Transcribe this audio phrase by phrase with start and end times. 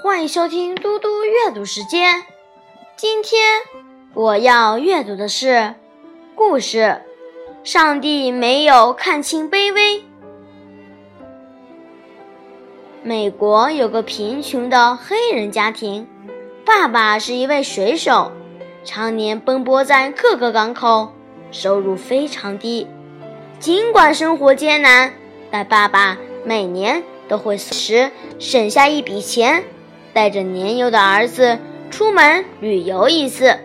[0.00, 2.22] 欢迎收听嘟嘟阅读时间。
[2.96, 3.42] 今天
[4.14, 5.74] 我要阅读的是
[6.36, 7.02] 故事
[7.68, 9.98] 《上帝没有看清卑微》。
[13.02, 16.06] 美国有个贫穷的黑人家庭，
[16.64, 18.30] 爸爸是一位水手，
[18.84, 21.12] 常年奔波在各个港口，
[21.50, 22.86] 收入非常低。
[23.58, 25.12] 尽管生活艰难，
[25.50, 29.64] 但爸爸每年都会时省下一笔钱。
[30.12, 31.58] 带着年幼的儿子
[31.90, 33.56] 出门旅游一次。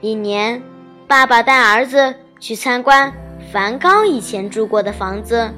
[0.00, 0.62] 一年，
[1.06, 3.12] 爸爸带儿子去参观
[3.52, 5.50] 梵高以前住过的房子。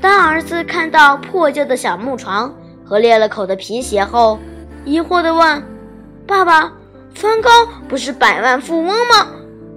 [0.00, 4.38] 当儿子看到破旧的小木床和裂了口的皮鞋后，
[4.84, 5.62] 疑惑地问
[6.26, 6.72] ：“爸爸，
[7.14, 7.50] 梵高
[7.88, 9.26] 不是百万富翁吗？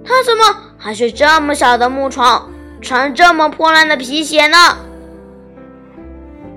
[0.04, 0.44] 他怎么
[0.78, 2.50] 还睡这么小的木床，
[2.80, 4.56] 穿这么破烂的皮鞋呢？”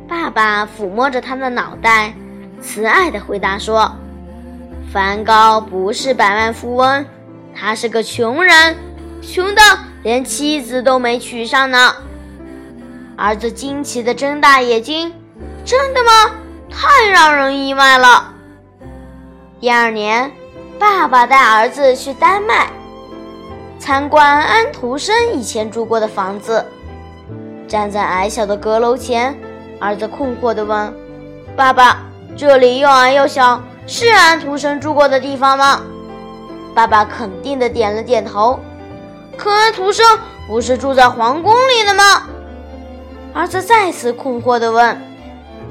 [0.08, 2.14] 爸爸抚摸着他的脑袋。
[2.62, 3.92] 慈爱的回答说
[4.92, 7.06] ：“梵高不是百万富翁，
[7.56, 8.76] 他是个穷人，
[9.22, 9.62] 穷的
[10.04, 11.94] 连妻子都没娶上呢。”
[13.16, 15.14] 儿子惊奇的睁大眼睛
[15.64, 16.32] ：“真的吗？
[16.70, 18.34] 太让人意外了！”
[19.60, 20.32] 第二年，
[20.78, 22.68] 爸爸带儿子去丹麦
[23.80, 26.66] 参观安徒生以前住过的房子。
[27.68, 29.36] 站在矮小的阁楼前，
[29.80, 30.94] 儿子困惑地问
[31.56, 32.04] ：“爸爸。”
[32.38, 35.82] 这里又矮又小，是安徒生住过的地方吗？
[36.76, 38.60] 爸爸肯定的点了点头。
[39.36, 40.06] 可安徒生
[40.48, 42.28] 不是住在皇宫里的吗？
[43.34, 45.02] 儿子再次困惑的问。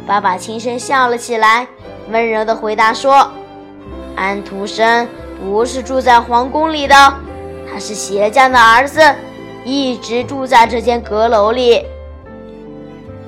[0.09, 1.69] 爸爸轻声笑了起来，
[2.11, 3.31] 温柔的回答说
[4.17, 5.07] ：“安徒生
[5.41, 6.95] 不是住在皇宫里的，
[7.73, 9.01] 他是鞋匠的儿子，
[9.65, 11.87] 一直住在这间阁楼里。”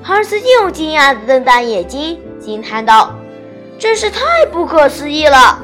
[0.05, 3.13] 儿子又惊讶的瞪大眼睛，惊叹道。
[3.79, 5.57] 真是太不可思议了！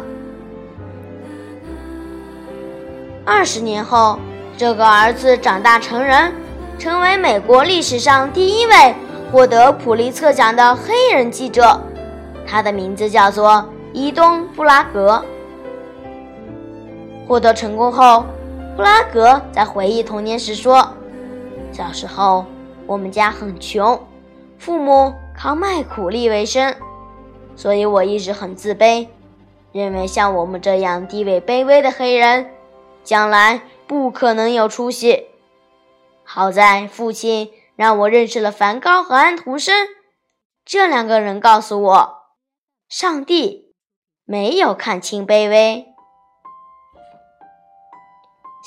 [3.25, 4.17] 二十年后，
[4.55, 6.33] 这个儿子长大成人，
[6.79, 8.95] 成为美国历史上第一位
[9.31, 11.77] 获得普利策奖的黑人记者。
[12.47, 15.21] 他的名字叫做伊东·布拉格。
[17.27, 18.23] 获得成功后，
[18.77, 20.87] 布拉格在回忆童年时说
[21.73, 22.45] ：“小时候，
[22.87, 23.99] 我们家很穷，
[24.57, 26.73] 父母靠卖苦力为生。”
[27.55, 29.07] 所以我一直很自卑，
[29.71, 32.51] 认为像我们这样地位卑微的黑人，
[33.03, 35.27] 将来不可能有出息。
[36.23, 39.87] 好在父亲让我认识了梵高和安徒生，
[40.65, 42.15] 这两个人告诉我，
[42.89, 43.73] 上帝
[44.25, 45.85] 没有看清卑微。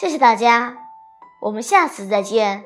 [0.01, 0.79] 谢谢大家，
[1.43, 2.65] 我们下次再见。